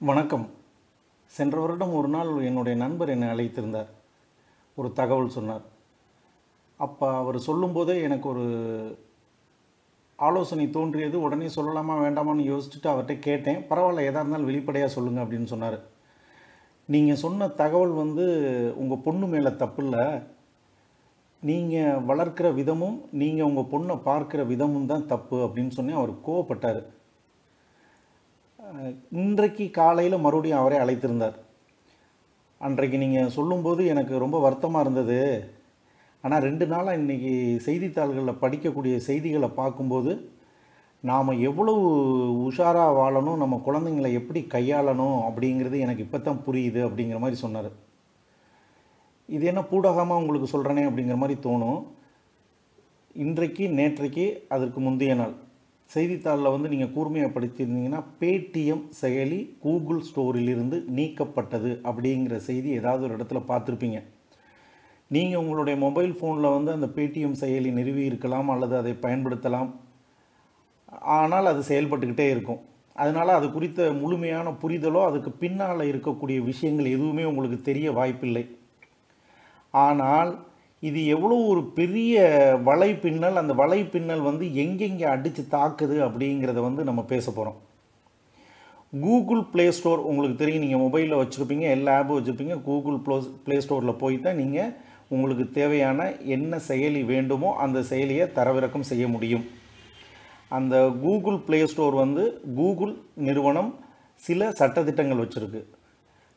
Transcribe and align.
வணக்கம். 0.00 0.44
சென்ற 1.30 1.60
வருடம் 1.60 1.92
ஒரு 1.92 2.08
நாள் 2.08 2.28
என்னுடைய 2.40 2.78
நண்பர் 2.78 3.08
என்னை 3.08 3.28
அழைத்திருந்தார். 3.28 3.88
ஒரு 4.74 4.92
தகவல் 4.92 5.28
சொன்னார். 5.28 5.62
அப்போ 6.76 7.06
அவர் 7.16 7.38
சொல்லும்போதே 7.38 8.02
எனக்கு 8.02 8.28
ஒரு 8.28 8.44
ஆலோசனை 10.16 10.70
தோன்றியது. 10.70 11.20
உடனே 11.20 11.46
சொல்லலாமா 11.46 11.94
வேண்டாமான்னு 12.04 12.46
யோசிச்சுட்டு 12.50 12.88
அவர்கிட்ட 12.92 13.18
கேட்டேன். 13.18 13.58
பரவாயில்ல 13.70 14.04
எதாக 14.08 14.22
இருந்தாலும் 14.22 14.50
வெளிப்படையாக 14.50 14.92
சொல்லுங்கள் 14.92 15.24
அப்படின்னு 15.24 15.52
சொன்னார். 15.54 15.78
நீங்கள் 16.86 17.22
சொன்ன 17.24 17.48
தகவல் 17.48 17.92
வந்து 17.92 18.26
உங்கள் 18.76 19.04
பொண்ணு 19.04 19.26
மேலே 19.26 19.52
தப்பு 19.56 19.82
இல்லை. 19.84 20.04
நீங்கள் 21.40 22.04
வளர்க்கிற 22.12 22.50
விதமும் 22.60 23.00
நீங்கள் 23.10 23.50
உங்கள் 23.50 23.70
பொண்ணை 23.74 23.96
பார்க்குற 24.10 24.46
விதமும் 24.46 24.86
தான் 24.86 25.06
தப்பு 25.06 25.36
அப்படின்னு 25.46 25.68
சொன்னேன். 25.68 25.96
அவர் 25.96 26.14
கோவப்பட்டார். 26.28 26.80
இன்றைக்கு 29.22 29.64
காலையில் 29.76 30.22
மறுபடியும் 30.22 30.60
அவரே 30.60 30.78
அழைத்திருந்தார். 30.84 31.36
அன்றைக்கு 32.66 32.96
நீங்கள் 33.02 33.34
சொல்லும்போது 33.36 33.82
எனக்கு 33.92 34.14
ரொம்ப 34.22 34.36
வருத்தமாக 34.44 34.84
இருந்தது. 34.84 35.18
ஆனால் 36.24 36.44
ரெண்டு 36.46 36.66
நாளாக 36.72 36.98
இன்றைக்கி 37.00 37.32
செய்தித்தாள்களில் 37.66 38.40
படிக்கக்கூடிய 38.42 38.94
செய்திகளை 39.08 39.50
பார்க்கும்போது 39.60 40.12
நாம் 41.10 41.40
எவ்வளவு 41.48 41.84
உஷாராக 42.46 42.96
வாழணும் 43.00 43.42
நம்ம 43.42 43.60
குழந்தைங்களை 43.66 44.10
எப்படி 44.20 44.40
கையாளணும் 44.54 45.18
அப்படிங்கிறது 45.28 45.78
எனக்கு 45.86 46.04
இப்போ 46.06 46.20
தான் 46.20 46.44
புரியுது 46.46 46.80
அப்படிங்கிற 46.86 47.20
மாதிரி 47.24 47.38
சொன்னார். 47.44 47.70
இது 49.36 49.44
என்ன 49.52 49.62
பூடகமாக 49.72 50.22
உங்களுக்கு 50.22 50.48
சொல்கிறேனே 50.54 50.88
அப்படிங்கிற 50.88 51.18
மாதிரி 51.22 51.36
தோணும். 51.46 51.80
இன்றைக்கு 53.24 53.66
நேற்றைக்கு 53.78 54.26
அதற்கு 54.54 54.80
முந்தைய 54.86 55.14
நாள். 55.20 55.36
செய்தித்தாளில் 55.94 56.54
வந்து 56.54 56.70
நீங்கள் 56.72 56.92
கூர்மையாக 56.94 57.30
படித்திருந்தீங்கன்னா 57.34 58.00
பேடிஎம் 58.20 58.84
செயலி 59.00 59.38
கூகுள் 59.64 60.00
ஸ்டோரிலிருந்து 60.08 60.78
நீக்கப்பட்டது 60.98 61.70
அப்படிங்கிற 61.90 62.36
செய்தி 62.48 62.70
ஏதாவது 62.80 63.04
ஒரு 63.06 63.16
இடத்துல 63.18 63.40
பார்த்துருப்பீங்க. 63.50 64.00
நீங்கள் 65.14 65.40
உங்களுடைய 65.42 65.76
மொபைல் 65.84 66.12
ஃபோனில் 66.18 66.54
வந்து 66.56 66.70
அந்த 66.76 66.88
பேடிஎம் 66.96 67.38
செயலி 67.42 67.70
நிறுவி 67.78 68.02
இருக்கலாம் 68.10 68.50
அல்லது 68.54 68.74
அதை 68.80 68.92
பயன்படுத்தலாம். 69.04 69.70
ஆனால் 71.18 71.50
அது 71.52 71.62
செயல்பட்டுக்கிட்டே 71.70 72.26
இருக்கும். 72.34 72.60
அதனால் 73.02 73.30
அது 73.38 73.46
குறித்த 73.56 73.80
முழுமையான 74.02 74.52
புரிதலோ 74.62 75.00
அதுக்கு 75.08 75.30
பின்னால் 75.42 75.88
இருக்கக்கூடிய 75.92 76.38
விஷயங்கள் 76.50 76.94
எதுவுமே 76.96 77.24
உங்களுக்கு 77.30 77.58
தெரிய 77.68 77.88
வாய்ப்பில்லை. 77.98 78.44
ஆனால் 79.74 80.30
இது 80.82 81.00
எவ்வளோ 81.14 81.36
ஒரு 81.52 81.62
பெரிய 81.78 82.16
வலைப்பின்னல் 82.68 83.40
அந்த 83.40 83.54
வலைப்பின்னல் 83.60 84.28
வந்து 84.28 84.44
எங்கெங்கே 84.64 85.06
அடித்து 85.14 85.42
தாக்குது 85.54 85.96
அப்படிங்கிறத 86.06 86.60
வந்து 86.66 86.82
நம்ம 86.88 87.00
பேச 87.12 87.26
போகிறோம் 87.30 87.58
கூகுள் 89.04 89.40
ப்ளே 89.52 89.64
ஸ்டோர் 89.76 90.04
உங்களுக்கு 90.10 90.36
தெரியும். 90.42 90.62
நீங்கள் 90.64 90.82
மொபைலில் 90.84 91.20
வச்சுருப்பீங்க 91.20 91.64
எல்லா 91.76 91.94
ஆப்பும் 92.00 92.18
வச்சுருப்பீங்க. 92.18 92.54
கூகுள் 92.68 93.00
ப்ளோ 93.06 93.16
ப்ளே 93.46 93.56
ஸ்டோரில் 93.64 94.00
போய் 94.02 94.16
தான் 94.26 94.38
நீங்கள் 94.42 94.70
உங்களுக்கு 95.14 95.44
தேவையான 95.58 96.06
என்ன 96.36 96.60
செயலி 96.68 97.02
வேண்டுமோ 97.10 97.50
அந்த 97.64 97.78
செயலியை 97.90 98.24
தரவிறக்கம் 98.38 98.88
செய்ய 98.90 99.04
முடியும். 99.14 99.44
அந்த 100.58 100.74
கூகுள் 101.04 101.38
ப்ளே 101.46 101.60
ஸ்டோர் 101.72 101.96
வந்து 102.04 102.24
கூகுள் 102.60 102.94
நிறுவனம் 103.28 103.70
சில 104.22 104.50
சட்டத்திட்டங்கள் 104.60 105.22
வச்சுருக்கு. 105.24 105.62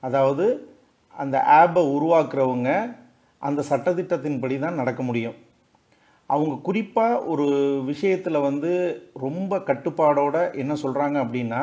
அதாவது 0.03 0.47
அந்த 1.16 1.38
ஆப்பை 1.59 1.84
உருவாக்குறவங்க 1.95 2.69
அந்த 3.47 3.61
சட்டத்திட்டத்தின்படி 3.70 4.56
தான் 4.64 4.80
நடக்க 4.81 5.02
முடியும். 5.09 5.38
அவங்க 6.30 6.56
குறிப்பாக 6.67 7.23
ஒரு 7.31 7.47
விஷயத்தில் 7.89 8.45
வந்து 8.47 8.72
ரொம்ப 9.25 9.58
கட்டுப்பாடோட 9.70 10.36
என்ன 10.61 10.73
சொல்கிறாங்க 10.84 11.17
அப்படின்னா 11.25 11.62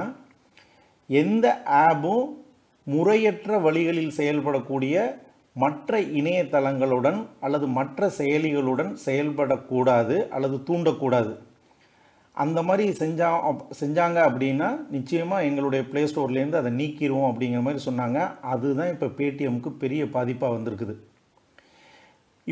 எந்த 1.11 1.47
ஆப்பும் 1.87 2.27
முறையற்ற 2.87 3.59
வழிகளில் 3.67 4.17
செயல்படக்கூடிய 4.19 4.97
மற்ற 5.62 6.01
இணையதளங்களுடன் 6.21 7.19
அல்லது 7.47 7.67
மற்ற 7.79 8.11
செயலிகளுடன் 8.19 8.91
செயல்படக்கூடாது 9.06 10.16
அல்லது 10.37 10.56
தூண்டக்கூடாது. 10.69 11.33
அந்த 12.45 12.60
மாதிரி 12.69 12.84
செஞ்சா 13.00 13.28
செஞ்சாங்க 13.81 14.19
அப்படின்னா 14.28 14.69
நிச்சயமாக 14.97 15.47
எங்களுடைய 15.49 15.83
ப்ளே 15.91 16.03
ஸ்டோர்லேருந்து 16.10 16.60
அதை 16.60 16.72
நீக்கிடுவோம் 16.81 17.31
அப்படிங்கிற 17.31 17.62
மாதிரி 17.66 17.81
சொன்னாங்க. 17.89 18.19
அதுதான் 18.53 18.93
இப்போ 18.95 19.09
பேடிஎம்க்கு 19.21 19.72
பெரிய 19.83 20.05
பாதிப்பாக 20.16 20.56
வந்திருக்குது. 20.56 20.97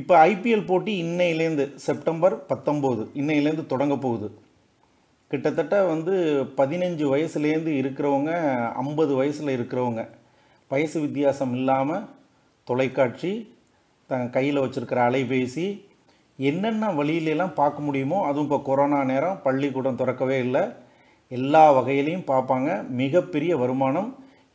இப்போ 0.01 0.15
ஐபிஎல் 0.31 0.69
போட்டி 0.71 0.93
இன்னையிலேருந்து 1.05 1.65
செப்டம்பர் 1.87 2.35
பத்தொம்போது 2.51 3.03
இன்னையிலேருந்து 3.21 3.65
தொடங்க 3.73 3.95
போகுது. 3.97 4.29
கிட்டத்தட்ட 5.31 5.77
வந்து 5.93 6.15
பதினஞ்சு 6.59 7.05
வயசுலேருந்து 7.13 7.73
இருக்கிறவங்க 7.81 8.33
ஐம்பது 8.83 9.13
வயசில் 9.21 9.55
இருக்கிறவங்க 9.57 10.03
வயசு 10.71 10.97
வித்தியாசம் 11.07 11.55
இல்லாமல் 11.59 12.05
தொலைக்காட்சி 12.69 13.33
த 14.11 14.21
கையில் 14.37 14.63
வச்சுருக்கிற 14.65 15.01
அலைபேசி 15.09 15.67
என்னென்ன 16.39 16.93
வழியிலெல்லாம் 17.01 17.59
பார்க்க 17.61 17.87
முடியுமோ 17.87 18.19
அதுவும் 18.29 18.47
இப்போ 18.49 18.59
கொரோனா 18.69 18.99
நேரம் 19.11 19.41
பள்ளிக்கூடம் 19.47 20.01
திறக்கவே 20.01 20.39
இல்லை. 20.47 20.65
எல்லா 21.31 21.63
வகையிலையும் 21.79 22.29
பார்ப்பாங்க. 22.33 22.71
மிகப்பெரிய 23.03 23.53
வருமானம் 23.63 24.11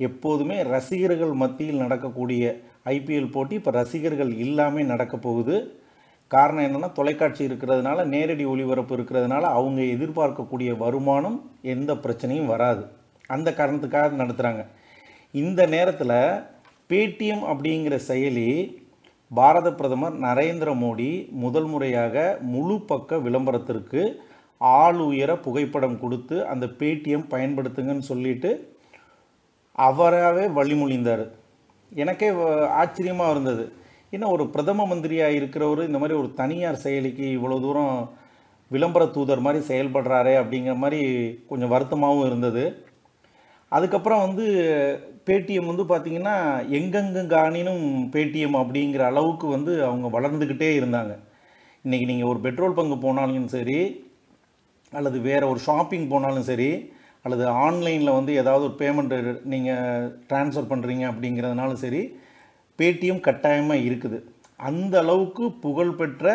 எப்போதுமே 0.07 0.57
ரசிகர்கள் 0.73 1.33
மத்தியில் 1.43 1.81
நடக்கக்கூடிய 1.83 2.43
ஐபிஎல் 2.85 3.33
போட்டி 3.35 3.55
இப்போ 3.59 3.71
ரசிகர்கள் 3.71 4.31
இல்லாமல் 4.45 4.89
நடக்க 4.91 5.15
போகுது. 5.17 5.55
காரணம் 6.31 6.65
என்னென்னா 6.67 6.89
தொலைக்காட்சி 6.91 7.41
இருக்கிறதுனால 7.47 8.05
நேரடி 8.05 8.45
ஒளிபரப்பு 8.45 8.93
இருக்கிறதுனால 8.97 9.43
அவங்க 9.57 9.81
எதிர்பார்க்கக்கூடிய 9.95 10.71
வருமானம் 10.83 11.37
எந்த 11.73 11.93
பிரச்சனையும் 12.03 12.51
வராது. 12.53 12.83
அந்த 13.29 13.49
காரணத்துக்காக 13.59 14.19
நடத்துகிறாங்க 14.21 14.63
இந்த 15.33 15.61
நேரத்தில் 15.75 16.17
பேடிஎம் 16.89 17.43
அப்படிங்கிற 17.51 17.95
செயலி 18.07 18.49
பாரத 19.31 19.67
பிரதமர் 19.73 20.15
நரேந்திர 20.25 20.69
மோடி 20.79 21.11
முதல் 21.43 21.67
முறையாக 21.73 22.15
முழு 22.53 22.75
பக்க 22.89 23.19
விளம்பரத்திற்கு 23.25 24.01
ஆள் 24.61 24.99
உயர 25.09 25.31
புகைப்படம் 25.35 25.99
கொடுத்து 25.99 26.37
அந்த 26.47 26.65
பேடிஎம் 26.79 27.29
பயன்படுத்துங்கன்னு 27.29 28.09
சொல்லிட்டு 28.09 28.51
அவராகவே 29.71 30.45
வழிமொழிந்தார். 30.57 31.23
எனக்கே 31.91 32.29
ஆச்சரியமாக 32.81 33.33
இருந்தது. 33.33 33.63
ஏன்னா 34.15 34.27
ஒரு 34.35 34.43
பிரதம 34.53 34.85
மந்திரியாக 34.91 35.37
இருக்கிறவர் 35.39 35.81
இந்த 35.89 35.99
மாதிரி 35.99 36.15
ஒரு 36.21 36.29
தனியார் 36.41 36.83
செயலிக்கு 36.85 37.25
இவ்வளோ 37.37 37.57
தூரம் 37.61 37.95
விளம்பர 38.71 39.03
தூதர் 39.15 39.45
மாதிரி 39.45 39.61
செயல்படுறாரே 39.69 40.33
அப்படிங்கிற 40.41 40.75
மாதிரி 40.83 41.01
கொஞ்சம் 41.49 41.73
வருத்தமாகவும் 41.73 42.27
இருந்தது. 42.29 42.63
அதுக்கப்புறம் 43.71 44.23
வந்து 44.25 44.45
பேடிஎம் 45.27 45.69
வந்து 45.71 45.83
பார்த்திங்கன்னா 45.91 46.35
எங்கெங்க 46.77 47.21
காணினும் 47.33 47.83
பேடிஎம் 48.13 48.57
அப்படிங்கிற 48.61 49.03
அளவுக்கு 49.11 49.47
வந்து 49.47 49.73
அவங்க 49.87 50.07
வளர்ந்துக்கிட்டே 50.17 50.69
இருந்தாங்க. 50.79 51.13
இன்றைக்கி 51.85 52.07
நீங்கள் 52.11 52.31
ஒரு 52.31 52.39
பெட்ரோல் 52.45 52.77
பங்கு 52.79 52.97
போனாலும் 53.05 53.47
சரி 53.55 53.79
அல்லது 54.93 55.17
வேறு 55.27 55.45
ஒரு 55.51 55.59
ஷாப்பிங் 55.59 56.07
போனாலும் 56.13 56.49
சரி 56.49 56.71
அல்லது 57.25 57.43
ஆன்லைனில் 57.65 58.17
வந்து 58.17 58.31
ஏதாவது 58.41 58.63
ஒரு 58.67 58.75
பேமெண்ட் 58.81 59.15
நீங்கள் 59.53 60.07
ட்ரான்ஸ்ஃபர் 60.29 60.71
பண்ணுறீங்க 60.71 61.03
அப்படிங்கிறதுனாலும் 61.11 61.81
சரி 61.83 62.01
பேடிஎம் 62.79 63.25
கட்டாயமாக 63.27 63.85
இருக்குது. 63.87 64.19
அந்த 64.69 64.95
அளவுக்கு 65.03 65.43
புகழ்பெற்ற 65.65 66.33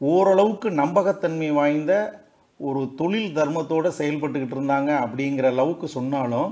ஓரளவுக்கு 0.00 0.68
நம்பகத்தன்மை 0.80 1.50
வாய்ந்த 1.58 1.92
ஒரு 2.68 2.80
தொழில் 3.00 3.36
தர்மத்தோடு 3.38 3.90
செயல்பட்டுக்கிட்டு 3.98 4.56
இருந்தாங்க 4.56 4.90
அப்படிங்கிற 5.04 5.46
அளவுக்கு 5.54 5.86
சொன்னாலும் 5.96 6.50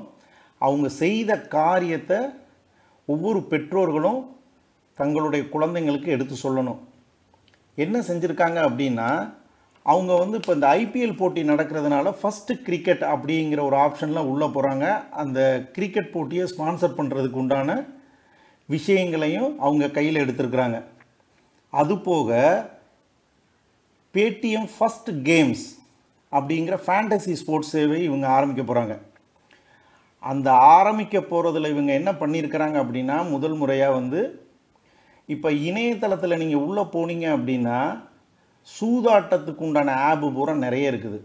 அவங்க 0.67 0.89
செய்த 1.03 1.41
காரியத்தை 1.57 2.19
ஒவ்வொரு 3.13 3.41
பெற்றோர்களும் 3.53 4.21
தங்களுடைய 4.99 5.43
குழந்தைங்களுக்கு 5.53 6.09
எடுத்து 6.15 6.37
சொல்லணும். 6.45 6.81
என்ன 7.85 7.97
செஞ்சுருக்காங்க 8.09 8.59
அப்படின்னா 8.69 9.11
அவங்க 9.87 10.13
வந்து 10.19 10.39
இப்போ 10.39 10.53
இந்த 10.55 10.67
ஐபிஎல் 10.81 11.17
போட்டி 11.17 11.43
நடக்கிறதுனால 11.43 12.09
ஃபஸ்ட்டு 12.21 12.55
கிரிக்கெட் 12.67 13.05
அப்படிங்கிற 13.13 13.61
ஒரு 13.63 13.77
ஆப்ஷன்லாம் 13.77 14.31
உள்ளே 14.33 14.47
போகிறாங்க 14.47 14.87
அந்த 15.11 15.69
கிரிக்கெட் 15.73 16.13
போட்டியை 16.13 16.45
ஸ்பான்சர் 16.45 16.99
பண்ணுறதுக்கு 16.99 17.41
உண்டான 17.43 17.71
விஷயங்களையும் 18.69 19.59
அவங்க 19.59 19.91
கையில் 19.91 20.23
எடுத்திருக்கிறாங்க. 20.25 20.79
அதுபோக 21.73 22.31
பேடிஎம் 24.15 24.69
ஃபஸ்ட் 24.75 25.11
கேம்ஸ் 25.23 25.65
அப்படிங்கிற 26.33 26.77
ஃபேண்டசி 26.85 27.33
ஸ்போர்ட்ஸ் 27.33 27.71
சேவை 27.71 27.99
இவங்க 28.03 28.29
ஆரம்பிக்க 28.29 28.63
போகிறாங்க 28.63 28.95
அந்த 30.23 30.53
ஆரம்பிக்க 30.53 31.19
போகிறதுல 31.19 31.69
இவங்க 31.69 31.93
என்ன 31.93 32.11
பண்ணியிருக்கிறாங்க 32.13 32.77
அப்படின்னா 32.83 33.31
முதல் 33.31 33.55
முறையாக 33.55 33.95
வந்து 33.95 34.21
இப்போ 35.29 35.51
இணையதளத்தில் 35.69 36.39
நீங்கள் 36.39 36.65
உள்ளே 36.67 36.83
போனீங்க 36.95 37.27
அப்படின்னா 37.37 37.79
சூதாட்டத்துக்கு 38.67 39.63
உண்டான 39.67 39.95
ஆப்பு 40.09 40.29
பூரா 40.33 40.55
நிறைய 40.67 40.91
இருக்குது. 40.93 41.19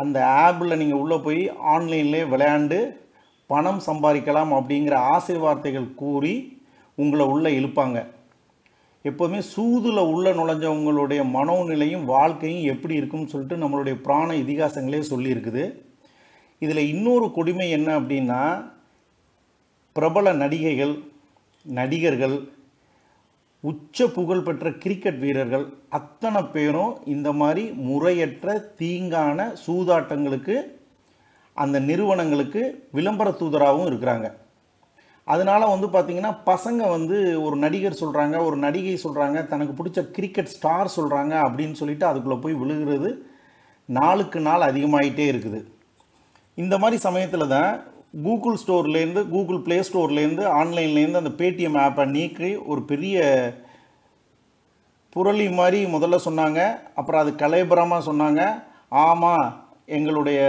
அந்த 0.00 0.18
ஆப்பில் 0.46 0.78
நீங்கள் 0.80 1.00
உள்ளே 1.02 1.16
போய் 1.26 1.42
ஆன்லைன்லேயே 1.74 2.24
விளையாண்டு 2.32 2.78
பணம் 3.50 3.80
சம்பாதிக்கலாம் 3.86 4.52
அப்படிங்கிற 4.58 4.94
ஆசை 5.14 5.36
வார்த்தைகள் 5.44 5.88
கூறி 6.02 6.34
உங்களை 6.98 7.24
உள்ளே 7.32 7.50
இழுப்பாங்க. 7.60 7.98
எப்போவுமே 9.08 9.40
சூதில் 9.54 10.00
உள்ள 10.12 10.30
நுழைஞ்சவங்களுடைய 10.38 11.20
மனோநிலையும் 11.36 12.06
வாழ்க்கையும் 12.14 12.64
எப்படி 12.72 12.94
இருக்கும்னு 13.00 13.32
சொல்லிட்டு 13.32 13.62
நம்மளுடைய 13.62 13.96
பிராண 14.06 14.28
இதிகாசங்களே 14.44 15.02
சொல்லியிருக்குது. 15.10 15.64
இதில் 16.62 16.88
இன்னொரு 16.92 17.26
கொடுமை 17.32 17.68
என்ன 17.76 17.88
அப்படின்னா 18.00 18.40
பிரபல 19.96 20.32
நடிகைகள் 20.42 20.94
நடிகர்கள் 21.66 22.36
உச்ச 23.64 24.06
புகழ்பெற்ற 24.16 24.66
கிரிக்கெட் 24.82 25.20
வீரர்கள் 25.22 25.66
அத்தனை 25.98 26.40
பேரும் 26.54 26.92
இந்த 27.14 27.28
மாதிரி 27.40 27.62
முறையற்ற 27.88 28.56
தீங்கான 28.80 29.46
சூதாட்டங்களுக்கு 29.66 30.56
அந்த 31.56 31.76
நிறுவனங்களுக்கு 31.90 32.62
விளம்பர 32.96 33.28
தூதராகவும் 33.40 33.88
இருக்கிறாங்க. 33.90 34.26
அதனால் 35.28 35.72
வந்து 35.72 35.86
பார்த்திங்கன்னா 35.94 36.32
பசங்க 36.50 36.80
வந்து 36.96 37.16
ஒரு 37.44 37.56
நடிகர் 37.64 38.00
சொல்கிறாங்க 38.02 38.36
ஒரு 38.48 38.56
நடிகை 38.64 38.96
சொல்கிறாங்க 39.04 39.38
தனக்கு 39.52 39.74
பிடிச்ச 39.78 40.02
கிரிக்கெட் 40.16 40.52
ஸ்டார் 40.56 40.94
சொல்கிறாங்க 40.96 41.34
அப்படின்னு 41.46 41.78
சொல்லிட்டு 41.80 42.06
அதுக்குள்ளே 42.10 42.38
போய் 42.44 42.60
விழுகிறது 42.62 43.10
நாளுக்கு 43.88 44.38
நாள் 44.48 44.68
அதிகமாகிட்டே 44.70 45.26
இருக்குது. 45.32 45.60
இந்த 46.58 46.74
மாதிரி 46.82 46.96
சமயத்தில் 47.06 47.52
தான் 47.54 47.72
கூகுள் 48.22 48.56
ஸ்டோர்லேருந்து 48.62 49.28
கூகுள் 49.28 49.60
ப்ளே 49.60 49.76
ஸ்டோர்லேருந்து 49.80 50.44
ஆன்லைன்லேருந்து 50.60 51.20
அந்த 51.22 51.32
பேடிஎம் 51.38 51.78
ஆப்பை 51.84 52.04
நீக்கி 52.06 52.56
ஒரு 52.56 52.82
பெரிய 52.82 53.24
புரளி 55.16 55.54
மாதிரி 55.54 55.84
முதல்ல 55.84 56.16
சொன்னாங்க. 56.24 56.78
அப்புறம் 56.94 57.20
அது 57.20 57.30
கலைபரமாக 57.32 58.06
சொன்னாங்க. 58.10 58.62
ஆமாம் 58.88 59.68
எங்களுடைய 59.86 60.40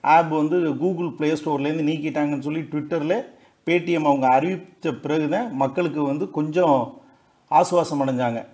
ஆப் 0.00 0.28
வந்து 0.28 0.76
கூகுள் 0.76 1.12
ப்ளே 1.12 1.32
ஸ்டோர்லேருந்து 1.32 1.88
நீக்கிட்டாங்கன்னு 1.90 2.46
சொல்லி 2.48 2.60
ட்விட்டரில் 2.60 3.24
பேடிஎம் 3.66 4.08
அவங்க 4.10 4.26
அறிவித்த 4.28 4.92
பிறகு 4.92 5.28
தான் 5.28 5.54
மக்களுக்கு 5.54 6.02
வந்து 6.02 6.30
கொஞ்சம் 6.30 7.02
ஆசுவாசம் 7.50 8.02
அடைஞ்சாங்க. 8.02 8.46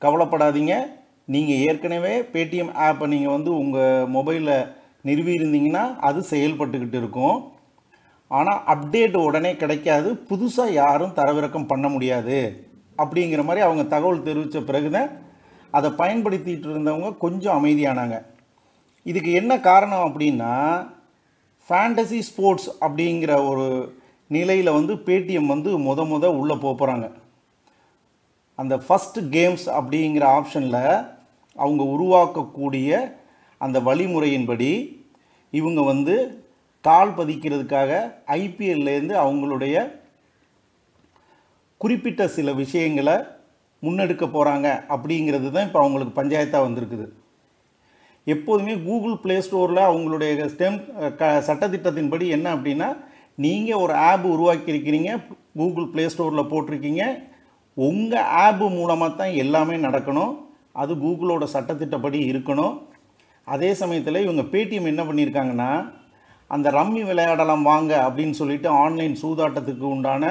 கவலைப்படாதீங்க. 0.00 0.74
நீங்கள் 1.26 1.56
ஏற்கனவே 1.56 2.20
பேடிஎம் 2.20 2.72
ஆப்பை 2.86 3.06
நீங்கள் 3.06 3.32
வந்து 3.32 3.58
உங்கள் 3.58 4.08
மொபைலில் 4.16 4.72
நிறுவியிருந்தீங்கன்னா 5.04 5.96
அது 5.96 6.20
செயல்பட்டுக்கிட்டு 6.30 6.98
இருக்கும். 7.02 7.54
ஆனால் 8.30 8.62
அப்டேட் 8.72 9.16
உடனே 9.26 9.52
கிடைக்காது. 9.56 10.08
புதுசாக 10.30 10.76
யாரும் 10.82 11.16
தரவிறக்கம் 11.18 11.70
பண்ண 11.72 11.86
முடியாது. 11.88 12.38
அப்படிங்கிற 12.98 13.42
மாதிரி 13.44 13.64
அவங்க 13.66 13.84
தகவல் 13.94 14.26
தெரிவித்த 14.28 14.60
பிறகு 14.60 14.90
தான் 14.90 15.10
அதை 15.70 15.88
பயன்படுத்திட்டு 16.00 16.68
இருந்தவங்க 16.72 17.10
கொஞ்சம் 17.24 17.56
அமைதியானாங்க. 17.58 18.16
இதுக்கு 19.06 19.32
என்ன 19.40 19.52
காரணம் 19.68 20.06
அப்படின்னா 20.08 20.52
ஃபேண்டசி 21.64 22.18
ஸ்போர்ட்ஸ் 22.30 22.68
அப்படிங்கிற 22.80 23.32
ஒரு 23.50 23.66
நிலையில் 24.30 24.76
வந்து 24.78 24.92
பேடிஎம் 25.06 25.52
வந்து 25.52 25.70
முத 25.78 26.00
முத 26.12 26.26
உள்ளே 26.40 26.56
போகிறாங்க 26.64 27.06
அந்த 28.58 28.74
ஃபஸ்ட் 28.84 29.18
கேம்ஸ் 29.34 29.66
அப்படிங்கிற 29.78 30.24
ஆப்ஷனில் 30.38 30.82
அவங்க 31.58 31.82
உருவாக்கக்கூடிய 31.94 32.90
அந்த 33.60 33.78
வழிமுறையின்படி 33.80 34.70
இவங்க 35.52 35.80
வந்து 35.82 36.14
கால் 36.86 37.12
பதிக்கிறதுக்காக 37.18 37.90
ஐபிஎல்லேருந்து 38.40 39.14
அவங்களுடைய 39.24 39.76
குறிப்பிட்ட 41.80 42.22
சில 42.36 42.52
விஷயங்களை 42.62 43.16
முன்னெடுக்க 43.82 44.24
போகிறாங்க 44.34 44.68
அப்படிங்கிறது 44.94 45.48
தான் 45.54 45.66
இப்போ 45.68 45.80
அவங்களுக்கு 45.82 46.12
பஞ்சாயத்தாக 46.18 46.66
வந்திருக்குது. 46.66 47.06
எப்போதுமே 48.34 48.74
கூகுள் 48.86 49.18
ப்ளே 49.24 49.34
ஸ்டோரில் 49.46 49.82
அவங்களுடைய 49.88 50.46
ஸ்டெம் 50.52 50.78
க 51.20 51.28
சட்டத்திட்டத்தின்படி 51.48 52.26
என்ன 52.36 52.46
அப்படின்னா 52.56 52.88
நீங்கள் 53.44 53.82
ஒரு 53.84 53.94
ஆப் 54.08 54.26
உருவாக்கியிருக்கிறீங்க 54.34 55.10
கூகுள் 55.60 55.90
ப்ளே 55.92 56.04
ஸ்டோரில் 56.14 56.50
போட்டிருக்கீங்க 56.52 57.04
உங்கள் 57.76 58.28
ஆப் 58.44 58.64
மூலமாக 58.78 59.12
தான் 59.20 59.36
எல்லாமே 59.42 59.76
நடக்கணும் 59.86 60.32
அது 60.82 60.92
கூகுளோட 61.04 61.44
சட்டத்திட்டப்படி 61.54 62.18
இருக்கணும். 62.32 62.74
அதே 63.54 63.70
சமயத்தில் 63.80 64.24
இவங்க 64.24 64.42
பேடிஎம் 64.52 64.90
என்ன 64.92 65.02
பண்ணியிருக்காங்கன்னா 65.04 65.70
அந்த 66.50 66.70
ரம்மி 66.70 67.02
விளையாடலாம் 67.08 67.64
வாங்க 67.70 67.92
அப்படின்னு 68.06 68.34
சொல்லிட்டு 68.40 68.68
ஆன்லைன் 68.82 69.14
சூதாட்டத்துக்கு 69.22 69.84
உண்டான 69.94 70.24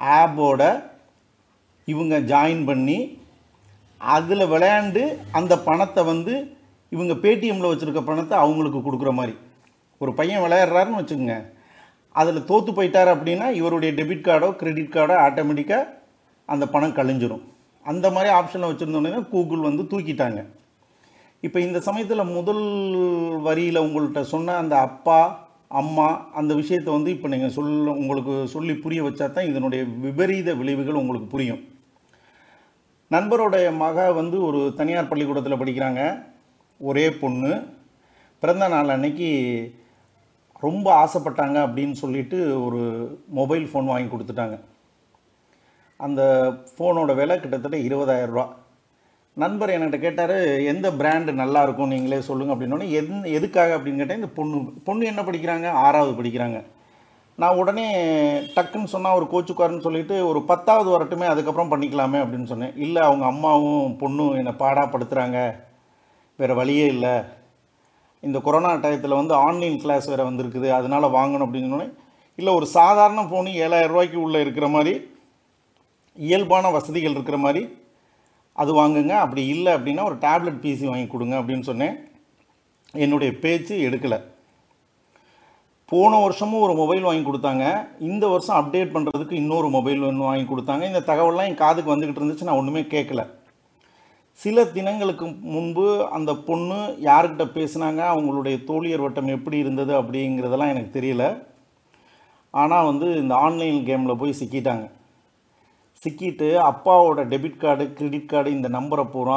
ஆப்போட 0.00 0.62
இவங்க 1.88 2.14
ஜாயின் 2.32 2.64
பண்ணி 2.70 2.98
அதில் 4.00 4.50
விளையாண்டு 4.52 5.02
அந்த 5.38 5.54
பணத்தை 5.68 6.02
வந்து 6.04 6.34
இவங்க 6.94 7.14
பேடிஎம்மில் 7.24 7.70
வச்சுருக்க 7.70 8.00
பணத்தை 8.08 8.34
அவங்களுக்கு 8.44 8.80
கொடுக்குற 8.86 9.10
மாதிரி. 9.18 9.34
ஒரு 10.00 10.12
பையன் 10.18 10.44
விளையாடுறாருன்னு 10.44 11.00
வச்சுக்கோங்க. 11.00 11.36
அதில் 12.20 12.46
தோற்று 12.48 12.70
போயிட்டார் 12.76 13.10
அப்படின்னா 13.14 13.46
இவருடைய 13.60 13.90
டெபிட் 13.98 14.26
கார்டோ 14.26 14.48
கிரெடிட் 14.60 14.94
கார்டோ 14.96 15.14
ஆட்டோமேட்டிக்காக 15.26 15.90
அந்த 16.48 16.64
பணம் 16.74 16.96
கழிஞ்சிரும். 16.98 17.44
அந்த 17.84 18.06
மாதிரி 18.14 18.30
ஆப்ஷனை 18.38 18.66
வச்சுருந்தோன்னே 18.70 19.22
கூகுள் 19.32 19.66
வந்து 19.68 19.84
தூக்கிட்டாங்க. 19.92 20.40
இப்போ 21.46 21.58
இந்த 21.60 21.78
சமயத்தில் 21.86 22.32
முதல் 22.36 22.64
வரியில் 23.46 23.84
உங்கள்கிட்ட 23.86 24.20
சொன்ன 24.34 24.56
அந்த 24.62 24.74
அப்பா 24.88 25.20
அம்மா 25.80 26.06
அந்த 26.38 26.54
விஷயத்தை 26.54 26.90
வந்து 26.94 27.10
இப்போ 27.14 27.28
நீங்கள் 27.32 27.54
சொல்ல 27.56 27.92
உங்களுக்கு 28.00 28.34
சொல்லி 28.54 28.74
புரிய 28.84 29.02
வச்சா 29.02 29.26
தான் 29.32 29.48
இதனுடைய 29.50 29.82
விபரீத 30.04 30.54
விளைவுகள் 30.54 30.98
உங்களுக்கு 31.02 31.28
புரியும். 31.34 31.62
நண்பருடைய 33.14 33.66
மக 33.76 34.04
வந்து 34.12 34.36
ஒரு 34.48 34.60
தனியார் 34.76 35.08
பள்ளிக்கூடத்தில் 35.08 35.60
படிக்கிறாங்க. 35.62 36.02
ஒரே 36.88 37.06
பொண்ணு. 37.22 37.52
பிறந்த 38.42 38.68
நாள் 38.68 38.94
அன்னைக்கு 38.96 39.30
ரொம்ப 40.66 40.86
ஆசைப்பட்டாங்க 41.02 41.58
அப்படின்னு 41.66 41.96
சொல்லிட்டு 42.02 42.38
ஒரு 42.64 42.80
மொபைல் 43.38 43.64
ஃபோன் 43.70 43.90
வாங்கி 43.92 44.10
கொடுத்துட்டாங்க. 44.12 44.56
அந்த 45.96 46.22
ஃபோனோட 46.74 47.14
விலை 47.20 47.36
கிட்டத்தட்ட 47.40 47.76
இருபதாயிரம் 47.88 48.34
ரூபா. 48.34 48.46
நண்பர் 49.34 49.70
என்கிட்ட 49.70 49.98
கேட்டார் 49.98 50.34
எந்த 50.72 50.90
பிராண்டு 50.90 51.32
நல்லா 51.32 51.62
இருக்கும்? 51.62 51.88
நீங்களே 51.88 52.20
சொல்லுங்கள் 52.20 52.54
அப்படின்னோடனே 52.56 52.88
எந் 53.00 53.32
எதுக்காக? 53.32 53.76
அப்படின்னு 53.76 53.96
கேட்டேன் 53.96 54.16
இந்த 54.16 54.28
பொண்ணு 54.28 54.58
பொண்ணு 54.84 55.06
என்ன 55.06 55.22
படிக்கிறாங்க? 55.22 55.68
ஆறாவது 55.70 56.22
படிக்கிறாங்க. 56.22 56.64
நான் 57.36 57.56
உடனே 57.56 57.86
டக்குன்னு 58.56 58.84
சொன்னால் 58.84 59.14
ஒரு 59.14 59.26
கோச்சுக்காரன்னு 59.32 59.80
சொல்லிட்டு 59.80 60.26
ஒரு 60.28 60.42
பத்தாவது 60.42 60.88
வரட்டுமே 60.94 61.26
அதுக்கப்புறம் 61.26 61.72
பண்ணிக்கலாமே 61.72 62.18
அப்படின்னு 62.22 62.44
சொன்னேன். 62.44 62.76
இல்லை 62.76 63.02
அவங்க 63.02 63.24
அம்மாவும் 63.24 63.96
பொண்ணும் 64.00 64.36
என்னை 64.36 64.52
பாடாப்படுத்துகிறாங்க 64.58 65.54
வேறு 66.36 66.54
வழியே 66.54 66.86
இல்லை. 66.86 67.14
இந்த 68.20 68.38
கொரோனா 68.38 68.72
டயத்தில் 68.74 69.20
வந்து 69.20 69.34
ஆன்லைன் 69.34 69.78
கிளாஸ் 69.78 70.06
வேறு 70.06 70.30
வந்திருக்குது. 70.30 70.70
அதனால் 70.70 71.14
வாங்கணும் 71.18 71.46
அப்படின்னோடனே 71.46 71.92
இல்லை 72.36 72.54
ஒரு 72.54 72.66
சாதாரண 72.66 73.22
ஃபோனு 73.22 73.50
ஏழாயிரம் 73.64 73.92
ரூபாய்க்கு 73.94 74.20
உள்ளே 74.20 74.40
இருக்கிற 74.40 74.68
மாதிரி 74.68 74.92
இயல்பான 76.16 76.70
வசதிகள் 76.70 77.10
இருக்கிற 77.10 77.36
மாதிரி 77.36 77.62
அது 78.60 78.70
வாங்குங்க 78.80 79.14
அப்படி 79.24 79.42
இல்லை 79.46 79.72
அப்படின்னா 79.74 80.02
ஒரு 80.04 80.16
டேப்லெட் 80.24 80.62
பிசி 80.64 80.86
வாங்கி 80.90 81.06
கொடுங்க 81.06 81.34
அப்படின்னு 81.40 81.68
சொன்னேன். 81.70 81.94
என்னுடைய 83.04 83.32
பேச்சு 83.42 83.74
எடுக்கலை. 83.88 84.18
போன 85.92 86.18
வருஷமும் 86.18 86.64
ஒரு 86.66 86.74
மொபைல் 86.74 87.06
வாங்கி 87.06 87.24
கொடுத்தாங்க. 87.28 87.64
இந்த 88.10 88.24
வருஷம் 88.28 88.58
அப்டேட் 88.58 88.94
பண்ணுறதுக்கு 88.94 89.32
இன்னொரு 89.32 89.68
மொபைல் 89.68 90.06
ஒன்று 90.08 90.28
வாங்கி 90.28 90.46
கொடுத்தாங்க. 90.50 90.84
இந்த 90.90 91.00
தகவல்லாம் 91.10 91.48
என் 91.50 91.62
காதுக்கு 91.62 91.92
வந்துக்கிட்டு 91.92 92.22
இருந்துச்சு 92.22 92.48
நான் 92.48 92.60
ஒன்றுமே 92.60 92.82
கேட்கல 92.96 93.24
சில 94.38 94.64
தினங்களுக்கு 94.76 95.26
முன்பு 95.54 95.86
அந்த 96.16 96.30
பொண்ணு 96.46 96.78
யார்கிட்ட 97.08 97.44
பேசுனாங்க 97.56 98.00
அவங்களுடைய 98.12 98.56
தோழியர் 98.68 99.04
வட்டம் 99.04 99.34
எப்படி 99.36 99.58
இருந்தது 99.58 99.92
அப்படிங்கிறதெல்லாம் 100.02 100.72
எனக்கு 100.74 101.00
தெரியல. 101.00 101.24
ஆனால் 102.50 102.88
வந்து 102.90 103.06
இந்த 103.22 103.34
ஆன்லைன் 103.34 103.78
கேமில் 103.88 104.20
போய் 104.22 104.38
சிக்கிட்டாங்க. 104.40 104.86
சிக்கிட்டு 106.04 106.46
அப்பாவோட 106.68 107.20
டெபிட் 107.32 107.60
கார்டு 107.62 107.84
கிரெடிட் 107.98 108.30
கார்டு 108.30 108.50
இந்த 108.56 108.68
நம்பரை 108.76 109.04
பூரா 109.10 109.36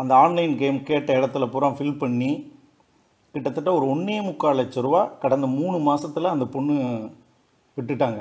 அந்த 0.00 0.12
ஆன்லைன் 0.22 0.54
கேம் 0.62 0.78
கேட்ட 0.88 1.18
இடத்துல 1.18 1.46
பூரா 1.52 1.68
ஃபில் 1.78 2.00
பண்ணி 2.00 2.30
கிட்டத்தட்ட 3.34 3.70
ஒரு 3.78 3.86
ஒன்றே 3.92 4.16
முக்கால் 4.28 4.58
லட்ச 4.58 4.82
ரூபா 4.86 5.02
கடந்த 5.22 5.46
மூணு 5.58 5.76
மாதத்தில் 5.88 6.32
அந்த 6.32 6.46
பொண்ணு 6.54 6.74
விட்டுட்டாங்க. 7.76 8.20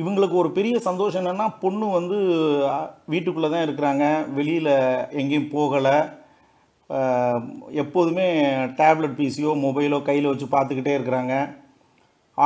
இவங்களுக்கு 0.00 0.36
ஒரு 0.42 0.50
பெரிய 0.58 0.74
சந்தோஷம் 0.88 1.20
என்னென்னா 1.22 1.46
பொண்ணு 1.64 1.86
வந்து 1.96 2.18
வீட்டுக்குள்ளே 3.12 3.50
தான் 3.54 3.66
இருக்கிறாங்க. 3.66 4.04
வெளியில் 4.36 4.72
எங்கேயும் 5.20 5.52
போகலை. 5.56 5.96
எப்போதுமே 7.82 8.28
டேப்லெட் 8.80 9.18
பிசியோ 9.18 9.50
மொபைலோ 9.66 9.98
கையில் 10.10 10.30
வச்சு 10.30 10.46
பார்த்துக்கிட்டே 10.54 10.94
இருக்கிறாங்க. 10.98 11.34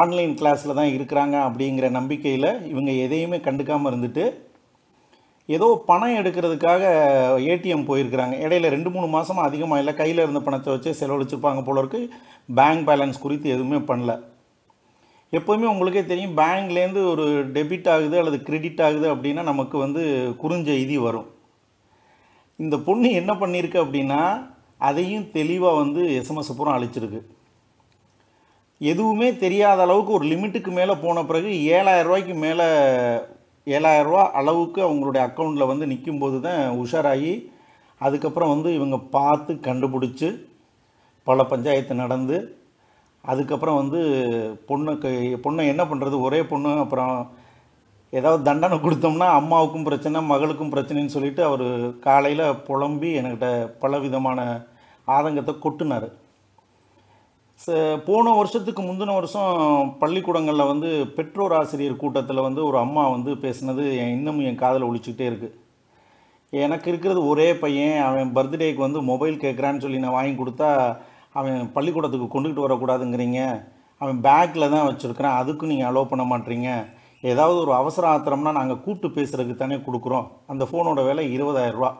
ஆன்லைன் 0.00 0.34
கிளாஸில் 0.40 0.78
தான் 0.78 0.94
இருக்கிறாங்க 0.96 1.36
அப்படிங்கிற 1.46 1.86
நம்பிக்கையில் 1.98 2.50
இவங்க 2.72 2.90
எதையுமே 3.04 3.38
கண்டுக்காமல் 3.46 3.90
இருந்துட்டு 3.92 4.24
ஏதோ 5.54 5.66
பணம் 5.88 6.18
எடுக்கிறதுக்காக 6.18 6.82
ஏடிஎம் 7.52 7.88
போயிருக்கிறாங்க. 7.88 8.34
இடையில 8.44 8.68
ரெண்டு 8.74 8.90
மூணு 8.94 9.06
மாதமாக 9.14 9.48
அதிகமாக 9.48 9.80
இல்லை. 9.82 9.92
கையில் 9.98 10.22
இருந்த 10.24 10.40
பணத்தை 10.46 10.70
வச்சு 10.74 10.90
செலவழிச்சிருப்பாங்க 11.00 11.62
போல 11.66 11.82
இருக்கு. 11.82 12.00
பேங்க் 12.58 12.86
பேலன்ஸ் 12.88 13.22
குறித்து 13.24 13.48
எதுவுமே 13.56 13.80
பண்ணல. 13.90 14.12
எப்போவுமே 15.32 15.66
உங்களுக்கே 15.72 16.04
தெரியும் 16.12 16.34
பேங்க்லேருந்து 16.40 17.02
ஒரு 17.12 17.26
டெபிட் 17.56 17.88
ஆகுது 17.94 18.16
அல்லது 18.20 18.38
கிரெடிட் 18.48 18.82
ஆகுது 18.86 19.06
அப்படின்னா 19.14 19.44
நமக்கு 19.50 19.76
வந்து 19.84 20.02
குறுஞ்செய்தி 20.42 20.96
வரும். 21.06 21.28
இந்த 22.64 22.76
பொண்ணு 22.88 23.08
என்ன 23.20 23.32
பண்ணியிருக்கு 23.40 23.78
அப்படின்னா 23.84 24.20
அதையும் 24.88 25.28
தெளிவாக 25.38 25.80
வந்து 25.82 26.02
எஸ்எம்எஸ் 26.18 26.58
பூரா 26.58 26.72
அழிச்சிருக்கு. 26.78 27.20
எதுவுமே 28.90 29.28
தெரியாத 29.44 29.80
அளவுக்கு 29.82 30.12
ஒரு 30.16 30.26
லிமிட்டுக்கு 30.32 30.70
மேலே 30.70 30.94
போன 31.02 31.22
பிறகு 31.24 31.50
ஏழாயிரம் 31.76 32.08
ரூபாய்க்கு 32.08 32.34
மேலே 32.44 32.66
ஏழாயிரம் 33.66 34.08
ரூபா 34.08 34.24
அளவுக்கு 34.32 34.80
அவங்களுடைய 34.86 35.22
அக்கௌண்ட்டில் 35.28 35.70
வந்து 35.70 35.84
நிற்கும்போது 35.86 36.38
தான் 36.40 36.62
உஷாராகி 36.82 37.32
அதுக்கப்புறம் 38.00 38.52
வந்து 38.54 38.70
இவங்க 38.74 38.96
பார்த்து 39.16 39.52
கண்டுபிடிச்சி 39.66 40.28
பல 41.26 41.44
பஞ்சாயத்து 41.44 41.94
நடந்து 41.94 42.38
அதுக்கப்புறம் 43.24 43.78
வந்து 43.82 44.00
பொண்ணுக்கு 44.66 45.10
பொண்ணை 45.44 45.64
என்ன 45.72 45.82
பண்ணுறது 45.90 46.16
ஒரே 46.20 46.40
பொண்ணு 46.50 46.72
அப்புறம் 46.84 47.14
ஏதாவது 48.12 48.42
தண்டனை 48.48 48.76
கொடுத்தோம்னா 48.80 49.28
அம்மாவுக்கும் 49.38 49.86
பிரச்சனை 49.88 50.18
மகளுக்கும் 50.32 50.72
பிரச்சனைன்னு 50.74 51.14
சொல்லிட்டு 51.14 51.42
அவர் 51.44 51.66
காலையில் 52.00 52.44
புலம்பி 52.66 53.08
என்கிட்ட 53.20 53.48
பல 53.78 53.98
விதமான 54.04 54.40
ஆதங்கத்தை 55.08 55.54
கொட்டினார். 55.56 56.06
போன 58.06 58.32
வருஷத்துக்கு 58.38 58.82
முந்தின 58.82 59.14
வருஷம் 59.16 59.52
பள்ளிக்கூடங்களில் 60.00 60.70
வந்து 60.70 60.88
பெற்றோர் 61.16 61.54
ஆசிரியர் 61.58 62.00
கூட்டத்தில் 62.02 62.46
வந்து 62.46 62.60
ஒரு 62.68 62.76
அம்மா 62.78 63.04
வந்து 63.14 63.30
பேசுனது 63.44 63.84
என் 64.00 64.14
இன்னமும் 64.16 64.46
என் 64.48 64.62
காதில் 64.62 64.86
ஒழிச்சிக்கிட்டே 64.88 65.28
இருக்குது 65.30 65.54
எனக்கு 66.52 66.88
இருக்கிறது 66.92 67.20
ஒரே 67.30 67.46
பையன் 67.62 67.96
அவன் 68.08 68.32
பர்த்டேக்கு 68.36 68.80
வந்து 68.86 69.00
மொபைல் 69.10 69.36
கேட்குறான்னு 69.44 69.82
சொல்லி 69.84 70.02
நான் 70.02 70.16
வாங்கி 70.16 70.34
கொடுத்தா 70.40 70.70
அவன் 71.38 71.70
பள்ளிக்கூடத்துக்கு 71.76 72.28
கொண்டுகிட்டு 72.34 72.66
வரக்கூடாதுங்கிறீங்க. 72.66 73.40
அவன் 74.00 74.20
பேக்கில் 74.26 74.72
தான் 74.74 74.86
வச்சுருக்கிறான் 74.88 75.38
அதுக்கும் 75.40 75.72
நீங்கள் 75.72 75.88
அலோவ் 75.90 76.10
பண்ண 76.12 76.24
மாட்டீங்க. 76.32 76.70
ஏதாவது 77.32 77.58
ஒரு 77.64 77.72
அவசர 77.80 78.04
ஆத்திரம்னா 78.14 78.52
நாங்கள் 78.60 78.82
கூப்பிட்டு 78.84 79.08
பேசுகிறதுக்கு 79.16 79.62
தானே 79.62 79.78
கொடுக்குறோம். 79.86 80.26
அந்த 80.52 80.64
ஃபோனோட 80.70 81.02
விலை 81.08 81.24
இருபதாயிரரூபா 81.36 81.90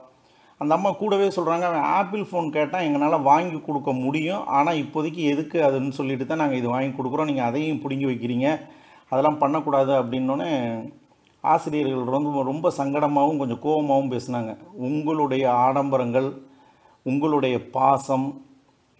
அந்த 0.60 0.72
அம்மா 0.76 0.90
கூடவே 1.00 1.28
சொல்கிறாங்க 1.36 1.64
அவன் 1.70 1.86
ஆப்பிள் 1.98 2.24
ஃபோன் 2.28 2.48
கேட்டால் 2.56 2.84
எங்களால் 2.88 3.26
வாங்கி 3.30 3.58
கொடுக்க 3.68 3.90
முடியும். 4.04 4.42
ஆனால் 4.58 4.80
இப்போதைக்கு 4.82 5.22
எதுக்கு 5.32 5.58
அதுன்னு 5.68 5.96
சொல்லிட்டு 5.98 6.26
தான் 6.26 6.42
நாங்கள் 6.42 6.60
இது 6.60 6.68
வாங்கி 6.74 6.92
கொடுக்குறோம். 6.98 7.30
நீங்கள் 7.30 7.48
அதையும் 7.48 7.82
பிடுங்கி 7.84 8.06
வைக்கிறீங்க. 8.10 8.48
அதெல்லாம் 9.12 9.40
பண்ணக்கூடாது 9.42 9.92
அப்படின்னோடனே 10.00 10.50
ஆசிரியர்கள் 11.44 12.12
ரொம்ப 12.14 12.42
ரொம்ப 12.50 12.66
சங்கடமாகவும் 12.78 13.40
கொஞ்சம் 13.42 13.62
கோபமாகவும் 13.66 14.12
பேசினாங்க. 14.14 14.52
உங்களுடைய 14.88 15.44
ஆடம்பரங்கள் 15.66 16.28
உங்களுடைய 17.10 17.56
பாசம் 17.76 18.26